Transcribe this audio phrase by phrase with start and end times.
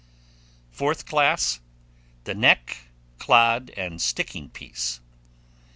[0.71, 1.59] Fourth class.
[2.23, 2.87] The neck,
[3.19, 5.05] clod, and sticking piece (14).